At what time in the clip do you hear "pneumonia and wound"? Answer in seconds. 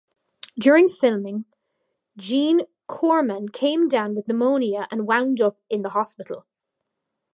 4.27-5.39